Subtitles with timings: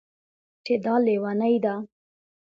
[0.65, 1.75] چې دا لېونۍ ده